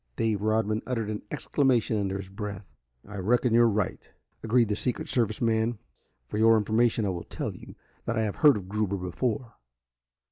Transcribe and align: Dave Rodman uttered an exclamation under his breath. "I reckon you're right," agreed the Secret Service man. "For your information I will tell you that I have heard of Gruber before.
Dave 0.15 0.41
Rodman 0.41 0.81
uttered 0.87 1.11
an 1.11 1.21
exclamation 1.29 1.95
under 1.95 2.17
his 2.17 2.27
breath. 2.27 2.65
"I 3.07 3.19
reckon 3.19 3.53
you're 3.53 3.69
right," 3.69 4.11
agreed 4.41 4.69
the 4.69 4.75
Secret 4.75 5.07
Service 5.07 5.41
man. 5.43 5.77
"For 6.27 6.39
your 6.39 6.57
information 6.57 7.05
I 7.05 7.09
will 7.09 7.23
tell 7.25 7.53
you 7.55 7.75
that 8.05 8.17
I 8.17 8.23
have 8.23 8.37
heard 8.37 8.57
of 8.57 8.67
Gruber 8.67 8.97
before. 8.97 9.57